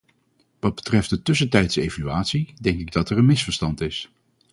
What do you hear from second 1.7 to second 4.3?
evaluatie denk ik dat er een misverstand is.